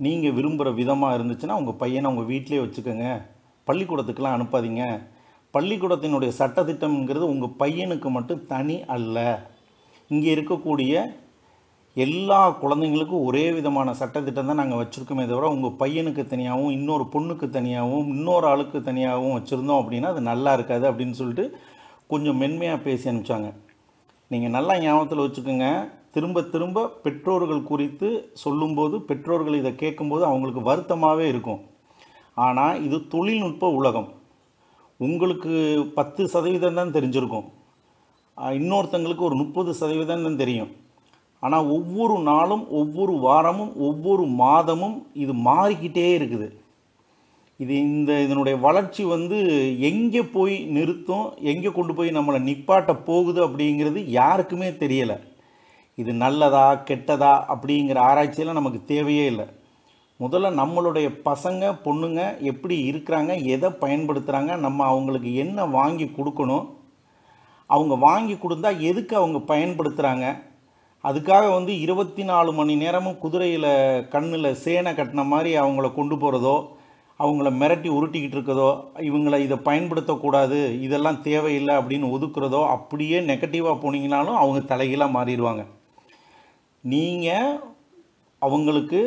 நீங்கள் 0.05 0.37
விரும்புகிற 0.39 0.69
விதமாக 0.81 1.17
இருந்துச்சுன்னா 1.19 1.59
உங்கள் 1.61 1.81
பையனை 1.83 2.07
உங்கள் 2.13 2.31
வீட்டிலே 2.33 2.63
வச்சுக்கோங்க. 2.63 3.09
பள்ளிக்கூடத்துக்கெலாம் 3.69 4.37
அனுப்பாதீங்க. 4.37 4.85
பள்ளிக்கூடத்தினுடைய 5.55 6.31
சட்டத்திட்டம்ங்கிறது 6.41 7.27
உங்கள் 7.35 7.57
பையனுக்கு 7.63 8.09
மட்டும் 8.17 8.47
தனி 8.53 8.77
அல்ல. 8.97 9.19
இங்கே 10.11 10.31
இருக்கக்கூடிய 10.37 10.95
எல்லா 11.97 12.39
குழந்தைங்களுக்கும் 12.63 13.25
ஒரே 13.29 13.43
விதமான 13.57 13.89
சட்டத்திட்டம் 13.99 14.49
தான் 14.51 14.59
நாங்கள் 14.61 14.81
வச்சுருக்கோமே 14.81 15.25
தவிர 15.31 15.51
உங்கள் 15.55 15.77
பையனுக்கு 15.83 16.23
தனியாகவும் 16.33 16.73
இன்னொரு 16.77 17.05
பொண்ணுக்கு 17.13 17.47
தனியாகவும் 17.57 18.09
இன்னொரு 18.15 18.47
ஆளுக்கு 18.53 18.79
தனியாகவும் 18.89 19.37
வச்சுருந்தோம் 19.37 19.81
அப்படின்னா 19.83 20.09
அது 20.15 20.23
நல்லா 20.31 20.53
இருக்காது 20.59 20.85
அப்படின்னு 20.91 21.19
சொல்லிட்டு 21.21 21.45
கொஞ்சம் 22.13 22.41
மென்மையாக 22.43 22.81
பேசி 22.87 23.05
அனுப்பிச்சாங்க. 23.11 23.51
நீங்கள் 24.31 24.55
நல்லா 24.57 24.75
ஞாபகத்தில் 24.85 25.25
வச்சுக்கோங்க. 25.27 25.69
திரும்ப 26.17 26.43
திரும்ப 26.55 26.89
பெற்றோர்கள் 27.05 27.63
குறித்து 27.71 28.09
சொல்லும்போது 28.45 28.97
பெற்றோர்கள் 29.09 29.61
இதை 29.63 29.73
கேட்கும்போது 29.83 30.25
அவங்களுக்கு 30.31 30.63
வருத்தமாகவே 30.71 31.27
இருக்கும். 31.33 31.63
ஆனால் 32.47 32.81
இது 32.87 32.99
தொழில்நுட்ப 33.15 33.71
உலகம். 33.81 34.09
உங்களுக்கு 35.01 35.53
பத்து 35.99 36.23
சதவீதம் 36.35 36.81
தான் 36.81 36.97
தெரிஞ்சிருக்கும். 36.97 37.47
இன்னொருத்தங்களுக்கு 38.61 39.29
ஒரு 39.31 39.37
முப்பது 39.43 39.71
சதவீதம் 39.81 40.27
தான் 40.29 40.43
தெரியும். 40.45 40.73
ஆனால் 41.45 41.69
ஒவ்வொரு 41.77 42.17
நாளும் 42.29 42.65
ஒவ்வொரு 42.81 43.15
வாரமும் 43.27 43.73
ஒவ்வொரு 43.87 44.25
மாதமும் 44.43 44.95
இது 45.23 45.33
மாறிக்கிட்டே 45.49 46.07
இருக்குது. 46.19 46.49
இது 47.61 47.75
இந்த 47.89 48.13
இதனுடைய 48.25 48.57
வளர்ச்சி 48.67 49.03
வந்து 49.15 49.39
எங்கே 49.89 50.23
போய் 50.37 50.55
நிறுத்தும் 50.77 51.27
எங்கே 51.53 51.71
கொண்டு 51.77 51.93
போய் 51.99 52.17
நம்மளை 52.17 52.41
நிப்பாட்ட 52.49 52.93
போகுது 53.09 53.41
அப்படிங்கிறது 53.47 54.01
யாருக்குமே 54.21 54.71
தெரியலை. 54.83 55.19
இது 55.99 56.13
நல்லதா 56.25 56.65
கெட்டதா 56.89 57.35
அப்படிங்கிற 57.55 57.99
ஆராய்ச்சியெல்லாம் 58.09 58.61
நமக்கு 58.61 58.81
தேவையே 58.93 59.27
இல்லை. 59.33 59.47
முதல்ல 60.21 60.49
நம்மளுடைய 60.61 61.07
பசங்க 61.29 61.71
பொண்ணுங்க 61.85 62.21
எப்படி 62.51 62.77
இருக்கிறாங்க 62.91 63.33
எதை 63.55 63.71
பயன்படுத்துகிறாங்க 63.85 64.53
நம்ம 64.65 64.81
அவங்களுக்கு 64.93 65.31
என்ன 65.45 65.67
வாங்கி 65.79 66.07
கொடுக்கணும் 66.19 66.67
அவங்க 67.71 67.95
வாங்கி 68.09 68.35
கொடுத்தா 68.37 68.71
எதுக்கு 68.91 69.15
அவங்க 69.21 69.39
பயன்படுத்துகிறாங்க 69.53 70.27
அதுக்காக 71.09 71.47
வந்து 71.55 71.73
இருபத்தி 71.85 72.23
நாலு 72.31 72.51
மணி 72.59 72.75
நேரமும் 72.83 73.19
குதிரையில் 73.23 73.71
கண்ணில் 74.13 74.59
சேனை 74.63 74.93
கட்டின 74.99 75.25
மாதிரி 75.33 75.51
அவங்கள 75.63 75.89
கொண்டு 75.99 76.17
போகிறதோ 76.23 76.57
அவங்கள 77.21 77.49
மிரட்டி 77.61 77.89
உருட்டிக்கிட்டு 77.97 78.37
இருக்கதோ 78.39 78.71
இவங்களை 79.09 79.39
இதை 79.47 79.57
பயன்படுத்தக்கூடாது 79.69 80.59
இதெல்லாம் 80.87 81.21
தேவையில்லை 81.29 81.75
அப்படின்னு 81.81 82.07
ஒதுக்குறதோ 82.15 82.63
அப்படியே 82.77 83.19
நெகட்டிவாக 83.31 83.77
போனீங்கனாலும் 83.83 84.41
அவங்க 84.41 84.61
தலைகீழாக 84.73 85.17
மாறிடுவாங்க. 85.17 85.65
நீங்கள் 86.85 87.53
அவங்களுக்கு 88.43 89.01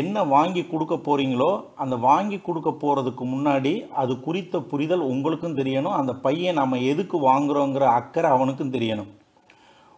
என்ன 0.00 0.16
வாங்கி 0.34 0.62
கொடுக்க 0.66 0.94
போகிறீங்களோ 1.06 1.50
அந்த 1.82 1.94
வாங்கி 2.08 2.38
கொடுக்க 2.48 2.70
போகிறதுக்கு 2.82 3.24
முன்னாடி 3.32 3.72
அது 4.02 4.12
குறித்த 4.26 4.60
புரிதல் 4.72 5.10
உங்களுக்கும் 5.12 5.58
தெரியணும். 5.60 5.98
அந்த 6.00 6.12
பையன் 6.26 6.60
நம்ம 6.60 6.78
எதுக்கு 6.92 7.18
வாங்குறோங்கிற 7.30 7.86
அக்கறை 8.00 8.30
அவனுக்கும் 8.36 8.74
தெரியணும். 8.76 9.10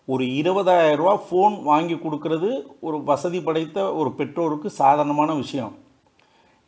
ஒரு 0.08 0.25
இருபதாயிரம் 0.40 0.98
ரூபா 1.00 1.14
ஃபோன் 1.22 1.54
வாங்கி 1.68 1.94
கொடுக்கறது 2.02 2.50
ஒரு 2.86 2.98
வசதி 3.08 3.38
படைத்த 3.46 3.78
ஒரு 4.00 4.10
பெற்றோருக்கு 4.18 4.68
சாதாரணமான 4.80 5.30
விஷயம். 5.40 5.72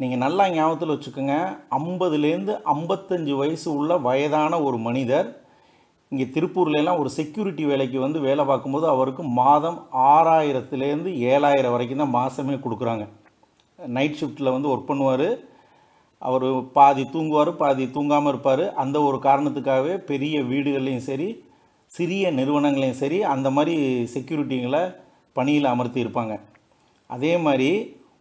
நீங்கள் 0.00 0.22
நல்லா 0.24 0.44
ஞாபகத்தில் 0.54 0.92
வச்சுக்கோங்க 0.94 1.36
ஐம்பதுலேருந்து 1.78 2.54
ஐம்பத்தஞ்சு 2.74 3.34
வயசு 3.42 3.68
உள்ள 3.78 3.92
வயதான 4.08 4.60
ஒரு 4.68 4.78
மனிதர் 4.88 5.28
இங்கே 6.12 6.26
திருப்பூர்லலாம் 6.34 7.00
ஒரு 7.02 7.10
செக்யூரிட்டி 7.18 7.64
வேலைக்கு 7.70 7.98
வந்து 8.06 8.18
வேலை 8.28 8.44
பார்க்கும்போது 8.50 8.86
அவருக்கு 8.94 9.22
மாதம் 9.40 9.78
ஆறாயிரத்துலேருந்து 10.12 11.10
ஏழாயிரம் 11.32 11.74
வரைக்கும் 11.74 12.02
தான் 12.02 12.16
மாதமே 12.18 12.56
கொடுக்குறாங்க. 12.64 13.04
நைட் 13.78 14.20
ஷிஃப்ட்டில் 14.20 14.54
வந்து 14.54 14.70
ஒர்க் 14.74 14.90
பண்ணுவார். 14.92 15.28
அவர் 16.22 16.46
பாதி 16.78 17.04
தூங்குவார் 17.14 17.50
பாதி 17.62 17.84
தூங்காமல் 17.96 18.32
இருப்பார். 18.32 18.64
அந்த 18.82 18.96
ஒரு 19.08 19.18
காரணத்துக்காகவே 19.26 19.94
பெரிய 20.10 20.40
வீடுகள்லையும் 20.52 21.08
சரி 21.10 21.28
சிறிய 21.96 22.32
நிறுவனங்களையும் 22.38 23.00
சரி 23.02 23.18
அந்த 23.34 23.50
மாதிரி 23.50 23.76
செக்யூரிட்டிங்களை 24.14 24.82
பணியில் 25.38 25.72
அமர்த்தி 25.72 26.04
இருப்பாங்க. 26.04 26.34
அதே 27.06 27.32
மாதிரி 27.46 27.70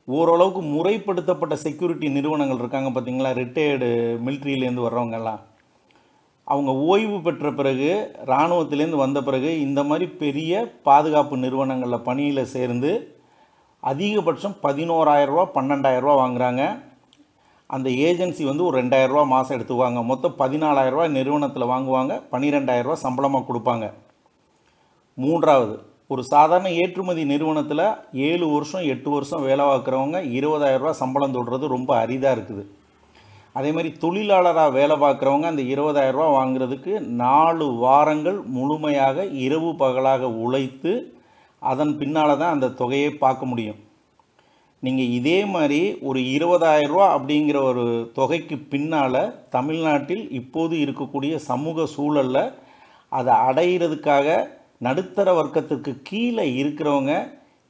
ஓரளவுக்கு 0.06 0.62
முறைப்படுத்தப்பட்ட 0.62 1.54
செக்யூரிட்டி 1.66 2.10
நிறுவனங்கள் 2.10 2.58
இருக்காங்க 2.58 2.90
பார்த்தீங்களா 2.90 3.32
ரிட்டையர்டு 3.42 3.90
மிலிட்ரியிலேருந்து 4.26 4.86
வர்றவங்கெல்லாம். 4.88 5.42
அவங்க 6.44 6.72
ஓய்வு 6.92 7.22
பெற்ற 7.22 7.48
பிறகு 7.52 7.90
இராணுவத்திலேருந்து 8.26 9.04
வந்த 9.04 9.22
பிறகு 9.24 9.50
இந்த 9.62 9.84
மாதிரி 9.84 10.06
பெரிய 10.24 10.52
பாதுகாப்பு 10.84 11.38
நிறுவனங்களில் 11.38 12.06
பணியில் 12.10 12.52
சேர்ந்து 12.56 12.92
அதிகபட்சம் 13.84 14.56
பதினோராயிரரூவா 14.64 15.46
பன்னெண்டாயிரரூவா 15.58 16.16
வாங்குறாங்க. 16.24 16.64
அந்த 17.76 17.88
ஏஜென்சி 18.08 18.44
வந்து 18.50 18.64
ஒரு 18.68 18.76
ரெண்டாயிரரூவா 18.82 19.24
மாதம் 19.34 19.56
எடுத்துக்குவாங்க. 19.58 20.02
மொத்தம் 20.12 20.38
பதினாலாயிரரூவா 20.42 21.06
நிறுவனத்தில் 21.18 21.72
வாங்குவாங்க. 21.74 22.14
பன்னிரெண்டாயிரரூவா 22.32 22.98
சம்பளமாக 23.06 23.48
கொடுப்பாங்க. 23.50 23.86
மூன்றாவது 25.18 25.76
ஒரு 26.14 26.22
சாதாரண 26.34 26.68
ஏற்றுமதி 26.82 27.24
நிறுவனத்தில் 27.32 27.86
ஏழு 28.28 28.46
வருஷம் 28.54 28.86
எட்டு 28.94 29.10
வருஷம் 29.14 29.46
வேலை 29.48 29.64
பார்க்குறவங்க 29.70 30.18
இருபதாயிரரூவா 30.38 30.94
சம்பளம் 31.02 31.36
தொடுறது 31.38 31.68
ரொம்ப 31.76 31.92
அரிதாக 32.04 32.36
இருக்குது. 32.38 32.64
அதே 33.60 33.70
மாதிரி 33.76 33.90
தொழிலாளராக 34.04 34.76
வேலை 34.78 34.96
பார்க்குறவங்க 35.04 35.48
அந்த 35.54 35.64
இருபதாயிரரூவா 35.74 36.28
வாங்குறதுக்கு 36.38 36.94
நாலு 37.24 37.68
வாரங்கள் 37.86 38.40
முழுமையாக 38.58 39.26
இரவு 39.46 39.72
பகலாக 39.84 40.30
உழைத்து 40.46 40.94
அதன் 41.72 41.94
பின்னால் 42.02 42.40
தான் 42.42 42.56
அந்த 42.56 42.74
தொகையை 42.82 43.12
பார்க்க 43.24 43.52
முடியும். 43.52 43.80
நீங்கள் 44.84 45.14
இதே 45.18 45.38
மாதிரி 45.54 45.80
ஒரு 46.08 46.20
இருபதாயிரரூவா 46.36 47.06
அப்படிங்கிற 47.16 47.58
ஒரு 47.70 47.86
தொகைக்கு 48.18 48.56
பின்னால் 48.74 49.22
தமிழ்நாட்டில் 49.56 50.24
இப்போது 50.40 50.76
இருக்கக்கூடிய 50.84 51.36
சமூக 51.50 51.86
சூழலில் 51.96 52.44
அதை 53.12 53.34
அடையிறதுக்காக 53.48 54.38
நடுத்தர 54.88 55.28
வர்க்கத்திற்கு 55.40 55.92
கீழே 56.10 56.46
இருக்கிறவங்க 56.62 57.14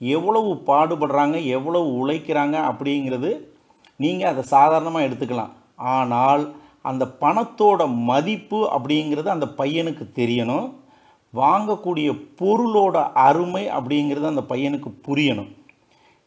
எவ்வளவு 0.01 0.51
பாடுபடுறாங்க 0.69 1.37
எவ்வளவு 1.57 1.87
உழைக்கிறாங்க 2.01 2.55
அப்படிங்கிறது 2.71 3.31
நீங்கள் 4.03 4.31
அதை 4.31 4.43
சாதாரணமாக 4.55 5.07
எடுத்துக்கலாம். 5.07 5.53
ஆனால் 5.95 6.43
அந்த 6.89 7.03
பணத்தோட 7.23 7.81
மதிப்பு 8.09 8.59
அப்படிங்கிறது 8.75 9.29
அந்த 9.35 9.47
பையனுக்கு 9.61 10.05
தெரியணும். 10.19 10.67
வாங்கக்கூடிய 11.33 12.09
பொருளோட 12.41 12.97
அருமை 13.27 13.63
அப்படிங்கிறது 13.77 14.27
அந்த 14.33 14.43
பையனுக்கு 14.51 14.91
புரியணும். 15.07 15.49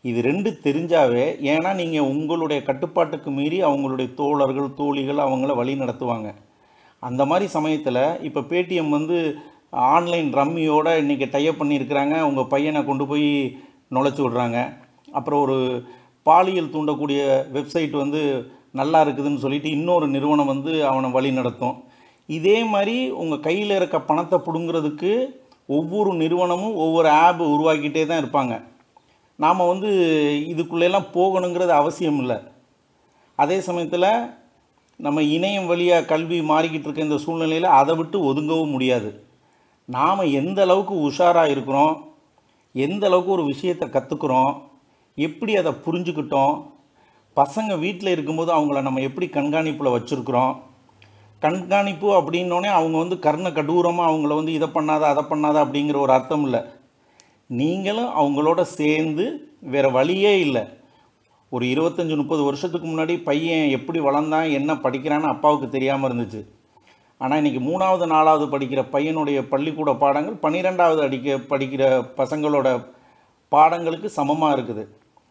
இது 0.08 0.18
ரெண்டு 0.28 0.50
தெரிஞ்சாவே 0.64 1.24
ஏன்னா 1.52 1.70
நீங்கள் 1.80 2.08
உங்களுடைய 2.12 2.60
கட்டுப்பாட்டுக்கு 2.68 3.30
மீறி 3.38 3.58
அவங்களுடைய 3.68 4.08
தோழர்கள் 4.20 4.76
தோழிகள் 4.80 5.24
அவங்கள 5.24 5.54
வழி 5.60 5.74
நடத்துவாங்க. 5.82 6.28
அந்த 7.08 7.22
மாதிரி 7.30 7.46
சமயத்தில் 7.56 8.02
இப்போ 8.28 8.40
பேடிஎம் 8.50 8.94
வந்து 8.96 9.18
ஆன்லைன் 9.94 10.30
ரம்மியோட 10.38 10.86
இன்றைக்கி 11.02 11.26
டைப் 11.34 11.60
பண்ணியிருக்கிறாங்க. 11.60 12.14
உங்கள் 12.28 12.50
பையனை 12.54 12.80
கொண்டு 12.84 13.04
போய் 13.10 13.28
நுழைச்சி 13.94 14.22
விட்றாங்க. 14.24 14.58
அப்புறம் 15.18 15.42
ஒரு 15.44 15.58
பாலியல் 16.28 16.72
தூண்டக்கூடிய 16.72 17.20
வெப்சைட் 17.58 17.94
வந்து 18.02 18.22
நல்லா 18.80 18.98
இருக்குதுன்னு 19.04 19.44
சொல்லிட்டு 19.44 19.68
இன்னொரு 19.76 20.06
நிறுவனம் 20.16 20.50
வந்து 20.54 20.72
அவனை 20.90 21.08
வழி 21.18 21.30
நடத்தும். 21.38 21.76
இதே 22.28 22.58
மாதிரி 22.72 22.96
உங்கள் 23.22 23.44
கையில் 23.46 23.76
இருக்க 23.76 23.96
பணத்தை 24.10 24.38
பிடுங்கிறதுக்கு 24.46 25.12
ஒவ்வொரு 25.78 26.10
நிறுவனமும் 26.22 26.76
ஒவ்வொரு 26.84 27.08
ஆப் 27.24 27.40
உருவாக்கிட்டே 27.54 28.04
தான் 28.06 28.20
இருப்பாங்க. 28.22 28.54
நாம் 29.42 29.68
வந்து 29.72 29.90
இதுக்குள்ளெல்லாம் 30.52 31.10
போகணுங்கிறது 31.16 31.72
அவசியம் 31.80 32.20
இல்லை. 32.22 32.38
அதே 33.38 33.58
சமயத்தில் 33.68 34.08
நம்ம 35.00 35.18
இணையம் 35.36 35.68
வழியாக 35.70 36.08
கல்வி 36.12 36.38
மாறிக்கிட்டு 36.50 36.86
இருக்க 36.88 37.08
இந்த 37.08 37.18
சூழ்நிலையில் 37.24 37.76
அதை 37.80 37.94
விட்டு 37.98 38.16
ஒதுங்கவும் 38.30 38.74
முடியாது. 38.74 39.10
நாம் 39.88 40.32
எந்த 40.40 40.58
அளவுக்கு 40.66 40.94
உஷாராக 41.08 41.52
இருக்கிறோம் 41.54 41.94
எந்த 42.74 43.04
அளவுக்கு 43.08 43.32
ஒரு 43.36 43.44
விஷயத்தை 43.52 43.86
கற்றுக்குறோம் 43.94 44.52
எப்படி 45.18 45.52
அதை 45.60 45.72
புரிஞ்சுக்கிட்டோம் 45.86 46.54
பசங்க 47.36 47.72
வீட்டில் 47.84 48.12
இருக்கும்போது 48.14 48.50
அவங்கள 48.56 48.78
நம்ம 48.86 49.02
எப்படி 49.08 49.26
கண்காணிப்பில் 49.36 49.94
வச்சுருக்குறோம் 49.94 50.52
கண்காணிப்பு 51.42 52.08
அப்படின்னோடனே 52.18 52.70
அவங்க 52.78 52.96
வந்து 53.02 53.16
கர்ண 53.26 53.48
கடூரமாக 53.56 54.10
அவங்கள 54.10 54.34
வந்து 54.40 54.52
இதை 54.58 54.68
பண்ணாத 54.76 55.02
அதை 55.12 55.22
பண்ணாத 55.30 55.56
அப்படிங்கிற 55.64 55.98
ஒரு 56.06 56.12
அர்த்தம் 56.16 56.44
இல்லை. 56.46 56.60
நீங்களும் 57.58 58.10
அவங்களோட 58.20 58.60
சேர்ந்து 58.78 59.24
வேறு 59.72 59.88
வழியே 59.96 60.40
இல்லை. 60.40 60.62
ஒரு 61.54 61.64
இருபத்தஞ்சி 61.66 62.16
முப்பது 62.16 62.42
வருஷத்துக்கு 62.42 62.86
முன்னாடி 62.88 63.14
பையன் 63.28 63.64
எப்படி 63.76 64.00
வளர்ந்தான் 64.00 64.48
என்ன 64.58 64.74
படிக்கிறான்னு 64.74 65.28
அப்பாவுக்கு 65.32 65.68
தெரியாமல் 65.68 66.08
இருந்துச்சு. 66.08 66.40
ஆனால் 67.18 67.40
இன்றைக்கி 67.40 67.60
மூணாவது 67.68 68.06
நாலாவது 68.06 68.44
படிக்கிற 68.52 68.82
பையனுடைய 68.94 69.38
பள்ளிக்கூட 69.48 69.92
பாடங்கள் 69.94 70.40
பன்னிரெண்டாவது 70.44 71.02
அடிக்க 71.06 71.36
படிக்கிற 71.52 71.82
பசங்களோட 72.20 72.68
பாடங்களுக்கு 73.54 74.10
சமமாக 74.18 74.56
இருக்குது. 74.56 74.84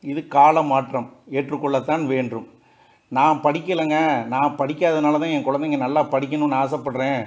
இது 0.03 0.27
கால 0.27 0.61
மாற்றம். 0.61 1.09
ஏற்றுக்கொள்ளத்தான் 1.37 2.05
வேண்டும். 2.05 2.47
நான் 3.17 3.43
படிக்கலைங்க. 3.43 3.99
நான் 4.33 4.57
படிக்காதனால 4.61 5.19
தான் 5.21 5.35
என் 5.35 5.47
குழந்தைங்க 5.49 5.77
நல்லா 5.85 6.01
படிக்கணும்னு 6.15 6.61
ஆசைப்பட்றேன். 6.63 7.21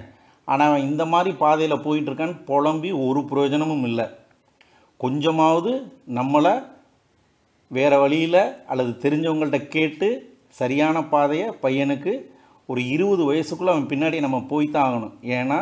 ஆனால் 0.44 0.68
அவன் 0.68 0.88
இந்த 0.90 1.04
மாதிரி 1.14 1.32
பாதையில் 1.44 1.84
போயிட்டுருக்கான்னு 1.86 2.44
புலம்பி 2.50 2.90
ஒரு 3.06 3.20
பிரயோஜனமும் 3.30 3.84
இல்லை. 3.90 4.06
கொஞ்சமாவது 5.02 5.72
நம்மளை 6.18 6.54
வேறு 7.70 7.96
வழியில் 8.02 8.42
அல்லது 8.70 8.92
தெரிஞ்சவங்கள்ட்ட 9.04 9.58
கேட்டு 9.74 10.08
சரியான 10.60 10.96
பாதையை 11.12 11.46
பையனுக்கு 11.62 12.12
ஒரு 12.66 12.80
இருபது 12.94 13.22
வயசுக்குள்ளே 13.28 13.72
அவன் 13.74 13.90
பின்னாடி 13.92 14.16
நம்ம 14.24 14.38
போய் 14.50 14.66
தான் 14.74 14.86
ஆகணும். 14.88 15.14
ஏன்னா 15.38 15.58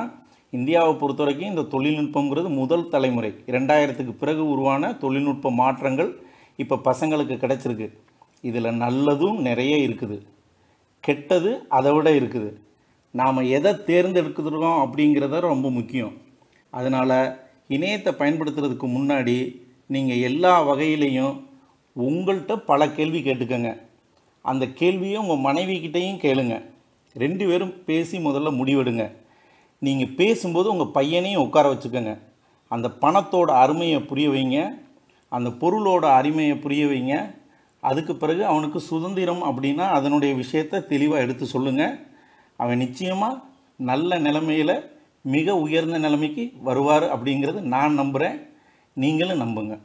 இந்தியாவை 0.50 0.92
பொறுத்த 0.94 1.22
வரைக்கும் 1.22 1.52
இந்த 1.52 1.64
தொழில்நுட்பங்கிறது 1.74 2.48
முதல் 2.60 2.88
தலைமுறை. 2.88 3.30
இரண்டாயிரத்துக்கு 3.50 4.14
பிறகு 4.22 4.42
உருவான 4.48 4.92
தொழில்நுட்ப 5.02 5.50
மாற்றங்கள் 5.62 6.10
இப்போ 6.62 6.76
பசங்களுக்கு 6.88 7.36
கிடச்சிருக்கு. 7.44 7.88
இதில் 8.48 8.78
நல்லதும் 8.84 9.38
நிறைய 9.48 9.74
இருக்குது. 9.86 10.18
கெட்டது 11.06 11.50
அதை 11.78 11.92
விட 11.92 12.08
இருக்குது. 12.20 12.50
நாம் 13.20 13.48
எதை 13.58 13.72
தேர்ந்தெடுக்கிறோம் 13.90 14.80
அப்படிங்கிறத 14.84 15.40
ரொம்ப 15.52 15.70
முக்கியம். 15.70 16.14
அதனால் 16.70 17.16
இணையத்தை 17.70 18.12
பயன்படுத்துறதுக்கு 18.20 18.86
முன்னாடி 18.96 19.36
நீங்கள் 19.86 20.24
எல்லா 20.28 20.52
வகையிலையும் 20.68 21.34
உங்கள்கிட்ட 21.96 22.56
பல 22.56 22.90
கேள்வி 22.90 23.20
கேட்டுக்கோங்க. 23.22 23.70
அந்த 24.44 24.64
கேள்வியை 24.80 25.18
உங்கள் 25.24 25.44
மனைவிக்கிட்டேயும் 25.46 26.22
கேளுங்க. 26.24 26.54
ரெண்டு 27.14 27.46
பேரும் 27.46 27.72
பேசி 27.84 28.16
முதல்ல 28.18 28.50
முடிவெடுங்க. 28.60 29.04
நீங்கள் 29.78 30.14
பேசும்போது 30.20 30.70
உங்கள் 30.70 30.94
பையனையும் 30.94 31.42
உட்கார 31.42 31.66
வச்சுக்கோங்க. 31.72 32.18
அந்த 32.68 32.88
பணத்தோட 33.00 33.50
அருமையை 33.62 34.00
புரிய 34.00 34.28
வைங்க. 34.28 34.58
அந்த 35.28 35.50
பொருளோட 35.50 36.04
அருமையை 36.18 36.56
புரிய 36.56 36.86
வைங்க. 36.86 37.14
அதுக்கு 37.80 38.16
பிறகு 38.16 38.42
அவனுக்கு 38.46 38.80
சுதந்திரம் 38.80 39.42
அப்படின்னா 39.42 39.84
அதனுடைய 39.98 40.34
விஷயத்தை 40.34 40.78
தெளிவாக 40.86 41.22
எடுத்து 41.22 41.46
சொல்லுங்கள் 41.46 41.94
அவன் 42.56 42.78
நிச்சயமாக 42.78 43.42
நல்ல 43.76 44.18
நிலைமையில் 44.18 44.74
மிக 45.22 45.56
உயர்ந்த 45.56 45.98
நிலைமைக்கு 45.98 46.52
வருவார் 46.62 47.02
அப்படிங்கிறது 47.02 47.60
நான் 47.60 47.94
நம்புகிறேன் 47.94 48.46
நீங்களும் 48.94 49.40
நம்புங்க. 49.40 49.78